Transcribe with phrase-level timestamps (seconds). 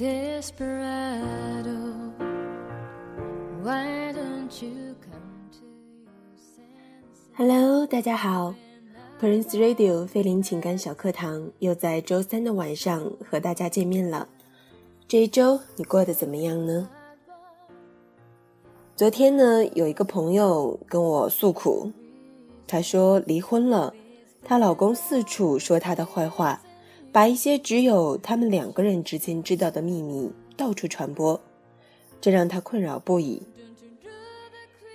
[0.00, 1.76] desperado
[3.62, 5.60] why don't you come to
[6.56, 6.86] your
[7.36, 8.54] hello 大家好
[9.20, 14.26] ，Prince Radio 菲林情感小课堂又在周三的晚上和大家见面了。
[15.06, 16.88] 这一周你过得怎么样呢？
[18.96, 21.92] 昨天呢，有一个朋友跟我诉苦，
[22.66, 23.92] 她说离婚了，
[24.42, 26.62] 她老公四处说她的坏话。
[27.12, 31.40] 把一些只有他们两个人之间知道的秘密到处传播，
[32.20, 33.42] 这让他困扰不已。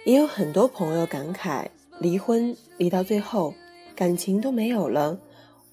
[0.06, 1.68] 也有很多朋友感慨，
[2.00, 3.54] 离婚离到最后，
[3.96, 5.20] 感情都没有了，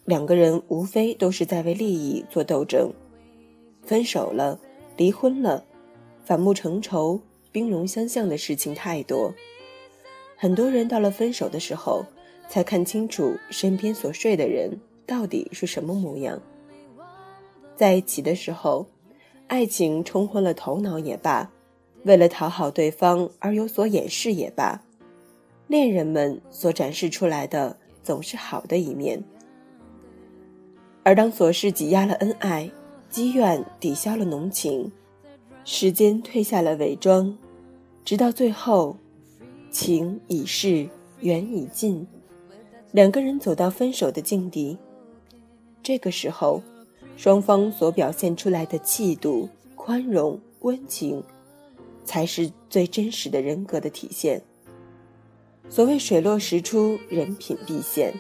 [0.05, 2.93] 两个人无非都是在为利益做斗争。
[3.85, 4.59] 分手了，
[4.97, 5.65] 离婚了，
[6.25, 7.21] 反目成仇、
[7.53, 9.33] 兵戎相向的事情太多。
[10.37, 12.05] 很多人到了分手的时候，
[12.49, 14.81] 才看清楚身边所睡的人。
[15.07, 16.41] 到底是什么模样？
[17.77, 18.87] 在一起的时候，
[19.49, 21.51] 爱情冲昏了头脑也罢，
[22.05, 24.83] 为了讨好对方而有所掩饰也罢，
[25.67, 29.23] 恋人们所展示出来的总是好的一面。
[31.03, 32.71] 而当琐事挤压了恩爱，
[33.11, 34.93] 积怨抵消了浓情，
[35.65, 37.37] 时间褪下了伪装，
[38.05, 38.97] 直到最后，
[39.71, 40.89] 情已逝，
[41.21, 42.07] 缘已尽，
[42.93, 44.79] 两个人走到分手的境地。
[45.83, 46.63] 这个时候，
[47.17, 51.23] 双方所表现出来的气度、宽容、温情，
[52.05, 54.41] 才是最真实的人格的体现。
[55.69, 58.15] 所谓水落石出，人品必现。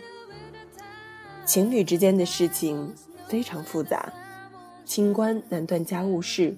[1.44, 2.94] 情侣之间的事情
[3.28, 4.12] 非常复杂，
[4.84, 6.56] 清官难断家务事。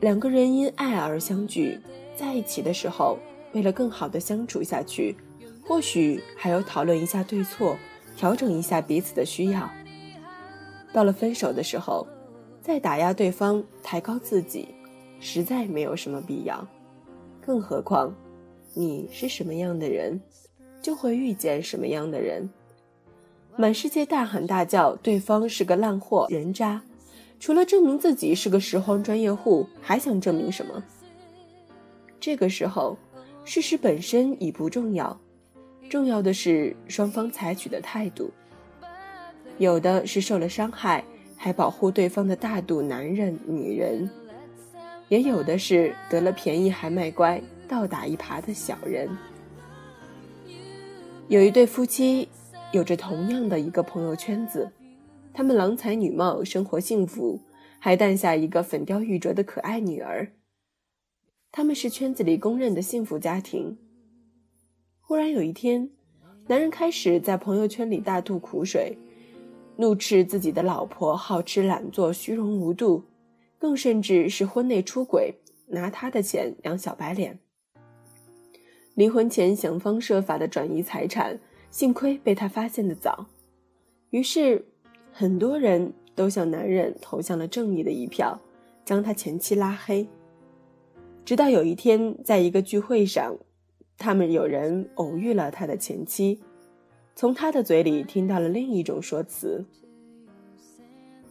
[0.00, 1.78] 两个人因爱而相聚，
[2.16, 3.18] 在一起的时候，
[3.52, 5.16] 为了更好的相处下去，
[5.62, 7.76] 或许还要讨论一下对错。
[8.16, 9.70] 调整一下彼此的需要。
[10.92, 12.06] 到了分手的时候，
[12.60, 14.68] 再打压对方、抬高自己，
[15.20, 16.66] 实在没有什么必要。
[17.44, 18.14] 更何况，
[18.72, 20.20] 你是什么样的人，
[20.80, 22.48] 就会遇见什么样的人。
[23.56, 26.82] 满世界大喊大叫对方是个烂货、人渣，
[27.38, 30.82] 除了证明自己是个拾荒专业户，还想证明什么？
[32.18, 32.96] 这个时候，
[33.44, 35.20] 事实本身已不重要。
[35.94, 38.28] 重要的是双方采取的态度。
[39.58, 41.04] 有的是受了伤害
[41.36, 44.10] 还保护对方的大度男人、女人，
[45.08, 49.08] 也有的是得了便宜还卖乖、倒打一耙的小人。
[51.28, 52.28] 有一对夫妻，
[52.72, 54.72] 有着同样的一个朋友圈子，
[55.32, 57.40] 他们郎才女貌，生活幸福，
[57.78, 60.32] 还诞下一个粉雕玉琢的可爱女儿。
[61.52, 63.78] 他们是圈子里公认的幸福家庭。
[65.06, 65.90] 忽然有一天，
[66.46, 68.96] 男人开始在朋友圈里大吐苦水，
[69.76, 73.04] 怒斥自己的老婆好吃懒做、虚荣无度，
[73.58, 75.34] 更甚至是婚内出轨，
[75.66, 77.38] 拿他的钱养小白脸。
[78.94, 81.38] 离婚前想方设法的转移财产，
[81.70, 83.26] 幸亏被他发现的早。
[84.08, 84.64] 于是，
[85.12, 88.40] 很多人都向男人投向了正义的一票，
[88.86, 90.08] 将他前妻拉黑。
[91.26, 93.36] 直到有一天，在一个聚会上。
[93.98, 96.40] 他们有人偶遇了他的前妻，
[97.14, 99.64] 从他的嘴里听到了另一种说辞。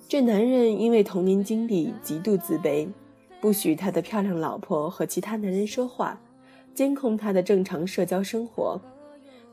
[0.07, 2.87] 这男人因为童年经历极度自卑，
[3.41, 6.19] 不许他的漂亮老婆和其他男人说话，
[6.73, 8.79] 监控他的正常社交生活，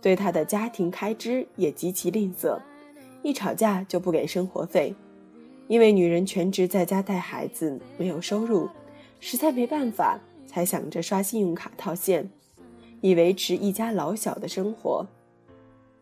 [0.01, 2.59] 对他的家庭开支也极其吝啬，
[3.23, 4.95] 一吵架就不给生活费。
[5.67, 8.69] 因为女人全职在家带孩子，没有收入，
[9.19, 12.29] 实在没办法，才想着刷信用卡套现。
[13.01, 15.07] 以维持一家老小的生活，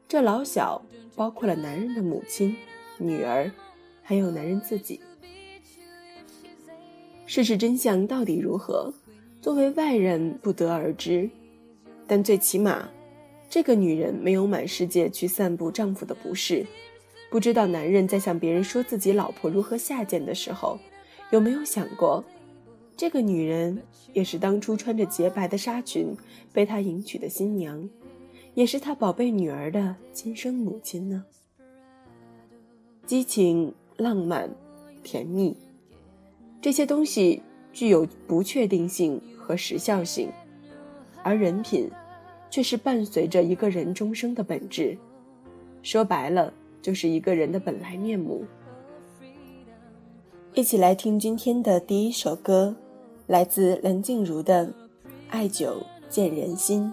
[0.09, 0.83] 这老小
[1.15, 2.57] 包括了男人的母亲、
[2.99, 3.51] 女儿，
[4.03, 5.01] 还有男人自己。
[7.27, 8.93] 事实真相到底如何，
[9.41, 11.29] 作为外人不得而知。
[12.07, 12.89] 但最起码，
[13.51, 16.67] 这个女人没有满世界去散布丈夫的不是，
[17.31, 20.79] 不知道男人在向别人说自己老婆如何下贱的时候，
[21.31, 22.25] 有没有想过？
[22.99, 23.81] 这个女人
[24.13, 26.17] 也是当初穿着洁白的纱裙
[26.53, 27.89] 被他迎娶的新娘，
[28.55, 31.25] 也是他宝贝女儿的亲生母亲呢。
[33.07, 34.51] 激情、浪漫、
[35.05, 35.57] 甜蜜，
[36.61, 37.41] 这些东西
[37.73, 40.29] 具有不确定性和时效性，
[41.23, 41.89] 而人品，
[42.51, 44.99] 却是伴随着一个人终生的本质。
[45.85, 46.53] 说白了，
[46.83, 48.45] 就是一个人的本来面目。
[50.53, 52.75] 一起来听今天的第一首歌。
[53.29, 54.73] 来自梁静茹的
[55.29, 56.93] 爱久见人心。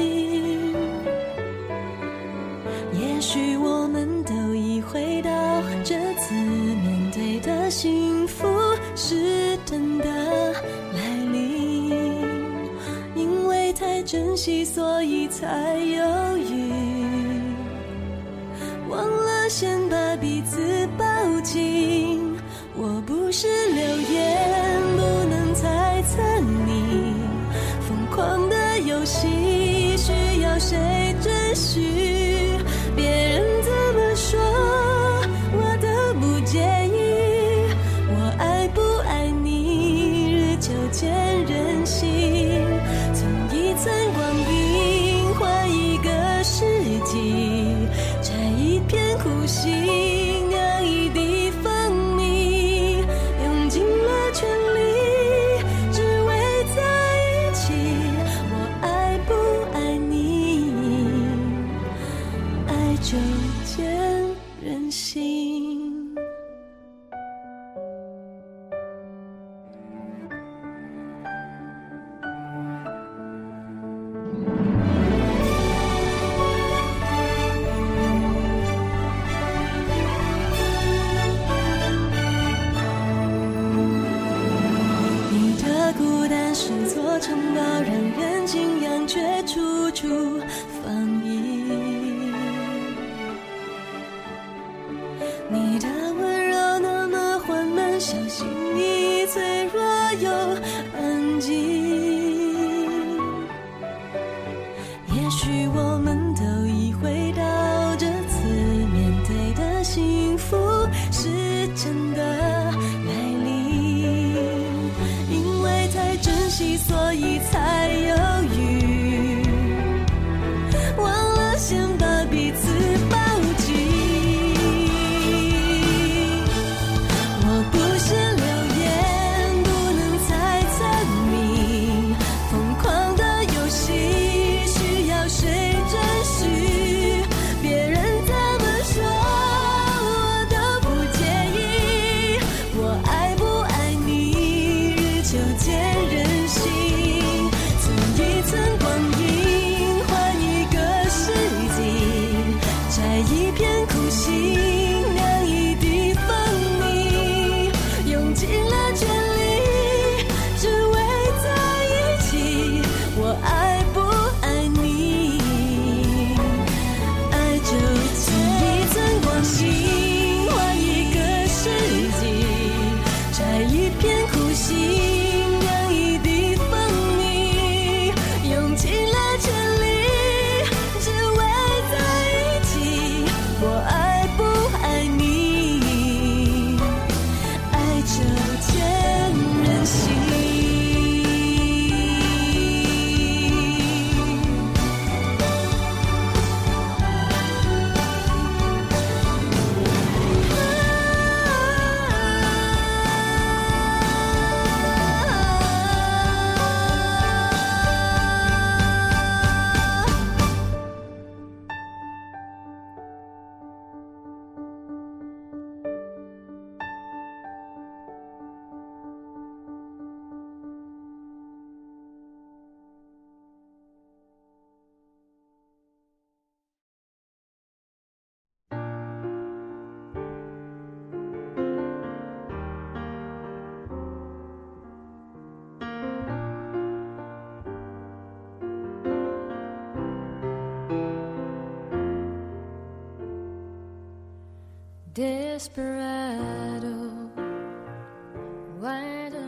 [14.65, 16.30] 所以才有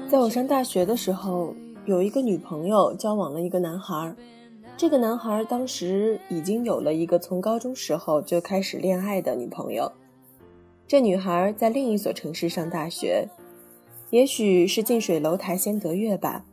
[0.10, 1.56] 在我上大学的时候，
[1.86, 4.14] 有一个女朋友交往了一个男孩。
[4.76, 9.92] 这个男孩当时已经有了一个从高中时候就开始恋爱的女朋友。
[10.88, 13.30] 这女孩在另一所城市上大学，
[14.10, 16.44] 也许是近水楼台先得月吧。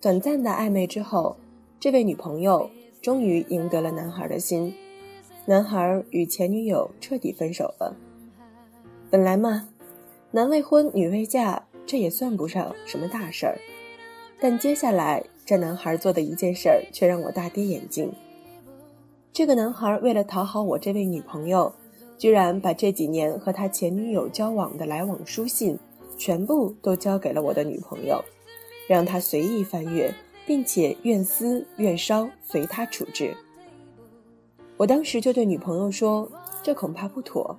[0.00, 1.36] 短暂的暧昧之后，
[1.78, 4.74] 这位女朋友终于赢得了男孩的心。
[5.46, 7.96] 男孩与前女友彻底分手了。
[9.10, 9.68] 本来嘛，
[10.30, 13.58] 男未婚女未嫁，这也算不上什么大事儿。
[14.38, 18.12] 但接下来，这男孩做的一件事儿却让我大跌眼镜。
[19.32, 21.72] 这个男孩为了讨好我这位女朋友，
[22.16, 25.76] 居然把这几年和他前女友交往的来往书信，
[26.16, 28.24] 全部都交给了我的女朋友，
[28.88, 30.14] 让她随意翻阅，
[30.46, 33.36] 并且愿撕愿烧，随他处置。
[34.76, 36.30] 我当时就对女朋友说
[36.62, 37.58] ：“这恐怕不妥，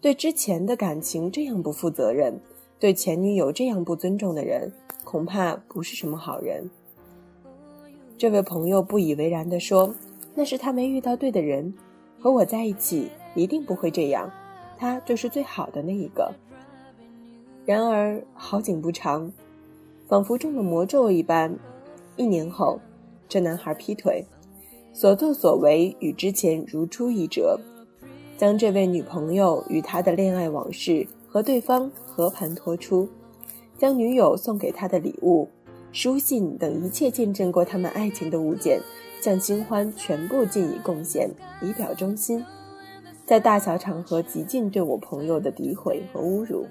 [0.00, 2.40] 对之前的感情这样不负责任，
[2.78, 4.72] 对前女友这样不尊重的人，
[5.04, 6.70] 恐怕不是什么好人。”
[8.18, 9.94] 这位朋友不以为然地说
[10.34, 11.74] ：“那是他没遇到对的人，
[12.20, 14.30] 和我在一起一定不会这样，
[14.78, 16.32] 他就是最好的那一个。”
[17.66, 19.32] 然而好景不长，
[20.06, 21.58] 仿佛中了魔咒一般，
[22.16, 22.78] 一年后，
[23.28, 24.24] 这男孩劈腿。
[24.92, 27.60] 所作所为与之前如出一辙，
[28.36, 33.08] 将这位女朋友与他的恋爱往事和对方和盘托出，
[33.78, 35.48] 将女友送给他的礼物、
[35.92, 38.80] 书信等一切见证过他们爱情的物件，
[39.20, 41.30] 向新欢全部尽以贡献，
[41.62, 42.44] 以表忠心。
[43.24, 46.66] 在大小场合极尽对我朋友的诋毁和侮辱。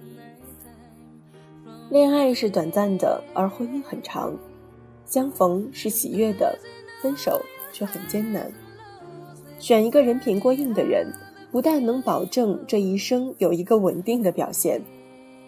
[1.89, 4.37] 恋爱是短暂的，而婚姻很长。
[5.05, 6.57] 相逢是喜悦的，
[7.01, 7.41] 分手。
[7.75, 8.49] 却很艰难。
[9.59, 11.11] 选一个人品过硬的人，
[11.51, 14.81] 不但能保证这一生有一个稳定的表现，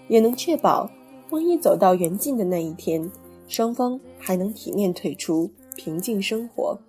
[0.08, 0.90] 也能确保，
[1.30, 3.12] 万一走到缘尽的那一天，
[3.48, 6.80] 双方还能体面退出，平静生活。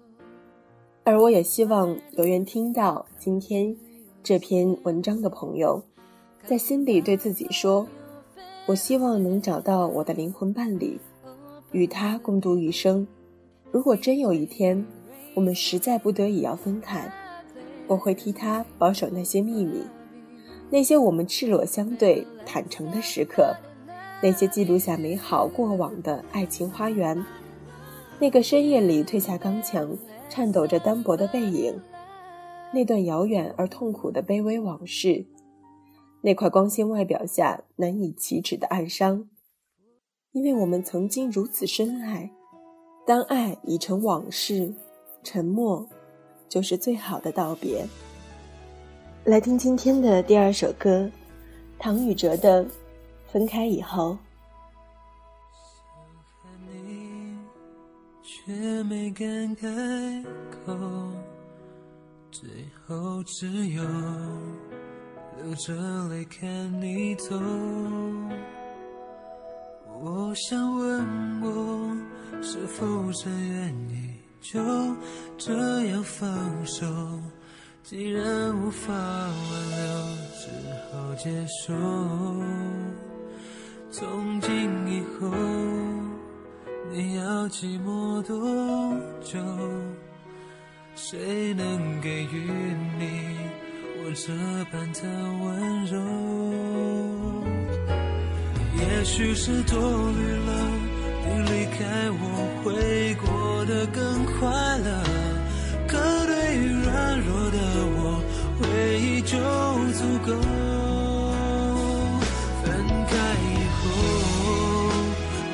[1.05, 3.75] 而我也希望有缘听到今天
[4.23, 5.83] 这篇文章的朋友，
[6.47, 7.87] 在心里对自己说
[8.67, 11.01] ：“我希望能找到我的灵魂伴侣，
[11.73, 13.07] 与他共度余生。
[13.73, 14.87] 如果真有一天，
[15.35, 17.11] 我们实在不得已要分开，
[17.89, 19.83] 我会替他保守那些秘密，
[20.71, 23.53] 那些我们赤裸相对、坦诚的时刻，
[24.23, 27.25] 那些记录下美好过往的爱情花园，
[28.21, 29.97] 那个深夜里褪下刚强、
[30.29, 31.81] 颤抖着单薄的背影，
[32.73, 35.27] 那段遥远而痛苦的卑微往事，
[36.23, 39.29] 那块光鲜外表下难以启齿的暗伤，
[40.33, 42.31] 因为我们曾经如此深爱，
[43.07, 44.75] 当爱已成往事。
[45.25, 45.87] 沉默，
[46.49, 47.87] 就是最好的道别。
[49.25, 51.11] 来听今天的第二首歌，
[51.79, 52.65] 唐禹哲的
[53.31, 54.17] 《分开以后
[56.67, 56.75] 你》。
[58.25, 59.67] 却没敢开
[60.67, 60.75] 口，
[62.31, 62.49] 最
[62.87, 63.83] 后只有
[65.37, 65.75] 流着
[66.09, 66.49] 泪看
[66.81, 67.39] 你走。
[70.01, 71.97] 我想问我
[72.43, 74.15] 是否真愿意？
[74.41, 74.61] 就
[75.37, 75.53] 这
[75.87, 76.29] 样放
[76.65, 76.87] 手，
[77.83, 78.23] 既然
[78.61, 79.79] 无法挽留，
[80.39, 80.49] 只
[80.91, 81.75] 好接受。
[83.91, 84.51] 从今
[84.87, 85.29] 以后，
[86.93, 89.39] 你要寂寞多久？
[90.95, 92.51] 谁能给予
[92.99, 93.37] 你
[94.01, 94.33] 我这
[94.73, 95.03] 般的
[95.43, 95.97] 温柔？
[98.79, 100.51] 也许是多虑了，
[101.25, 102.23] 你离开我
[102.63, 103.48] 会过。
[103.69, 104.49] 得更快
[104.79, 105.05] 乐，
[105.87, 107.59] 可对于软弱的
[107.99, 108.19] 我，
[108.59, 108.65] 回
[108.99, 109.37] 忆就
[109.93, 110.33] 足够。
[112.65, 112.67] 分
[113.07, 113.13] 开
[113.45, 113.47] 以
[113.77, 113.79] 后，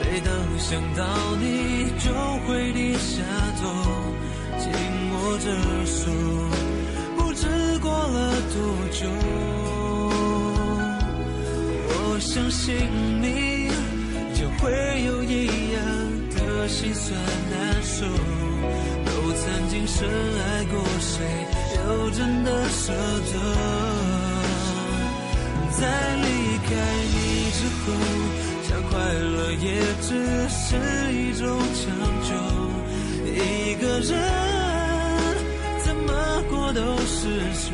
[0.00, 0.30] 每当
[0.60, 1.02] 想到
[1.40, 2.06] 你，就
[2.46, 3.20] 会低下
[3.60, 3.62] 头，
[4.60, 4.70] 紧
[5.10, 5.50] 握着
[5.84, 6.06] 手，
[7.16, 7.42] 不知
[7.80, 8.56] 过了多
[8.92, 9.10] 久。
[11.88, 12.76] 我相信
[13.20, 13.68] 你，
[14.32, 14.70] 就会
[15.04, 15.82] 有一样
[16.68, 17.18] 心酸
[17.50, 17.82] 难。
[17.82, 18.06] 受
[19.04, 21.22] 都曾经深爱过谁，
[21.76, 23.32] 又真的舍得？
[25.78, 25.80] 在
[26.16, 26.26] 离
[26.64, 26.70] 开
[27.12, 27.14] 你
[27.52, 27.84] 之后，
[28.62, 29.66] 想快乐也
[30.00, 30.08] 只
[30.48, 30.64] 是
[31.12, 31.42] 一种
[31.74, 31.82] 强
[32.24, 32.28] 求。
[33.26, 34.10] 一个人
[35.84, 36.08] 怎么
[36.48, 37.18] 过都是
[37.52, 37.64] 愁，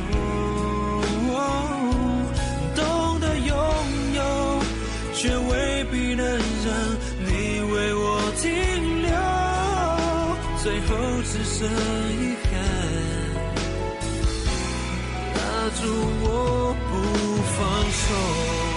[11.61, 12.53] 的遗憾。
[15.35, 15.83] 拉住
[16.23, 18.70] 我不放手。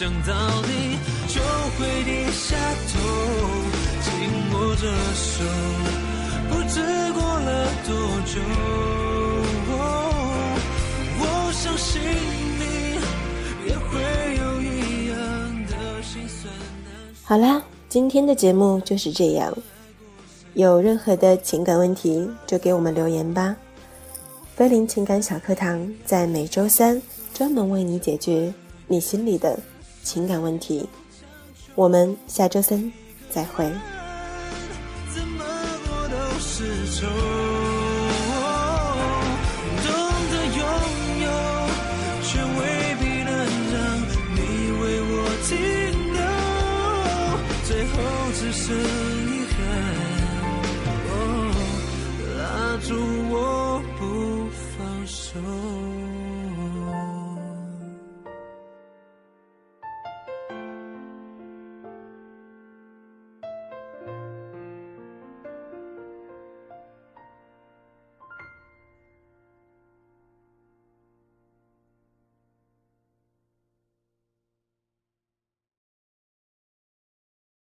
[0.00, 0.96] 想到你，
[1.28, 1.42] 就
[1.76, 2.56] 会低下
[2.88, 2.98] 头，
[4.00, 4.10] 紧
[4.50, 5.44] 握着手，
[6.48, 6.80] 不知
[7.12, 7.92] 过了多
[8.24, 8.40] 久。
[11.18, 12.00] 我相信
[12.56, 12.62] 你
[13.68, 14.00] 也会
[14.38, 16.50] 有一样的心酸
[16.82, 16.90] 难
[17.24, 19.54] 好啦，今天的节目就是这样。
[20.54, 23.54] 有任何的情感问题，就给我们留言吧。
[24.56, 27.02] 菲林情感小课堂在每周三
[27.34, 28.50] 专门为你解决
[28.86, 29.58] 你心里的
[30.10, 30.88] 情感问题。
[31.76, 32.92] 我们下周三
[33.30, 33.70] 再会。